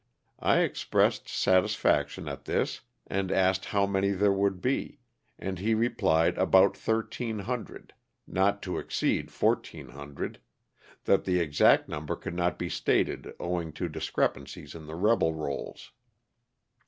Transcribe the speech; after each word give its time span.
I 0.39 0.61
expressed 0.61 1.29
satisfaction 1.29 2.27
at 2.27 2.45
this 2.45 2.81
and 3.05 3.31
asked 3.31 3.65
how 3.65 3.85
many 3.85 4.09
there 4.13 4.31
would 4.33 4.59
be, 4.59 4.97
and 5.37 5.59
he 5.59 5.75
replied 5.75 6.39
about 6.39 6.73
1,300— 6.73 7.91
not 8.25 8.63
to 8.63 8.79
exceed 8.79 9.29
1,400— 9.29 10.39
that 11.05 11.25
the 11.25 11.37
exact 11.39 11.87
number 11.87 12.15
could 12.15 12.33
not 12.33 12.57
be 12.57 12.67
stated 12.67 13.35
owing 13.39 13.71
to 13.73 13.87
discrepancies 13.87 14.73
in 14.73 14.87
the 14.87 14.95
rebel 14.95 15.35
rolls. 15.35 15.91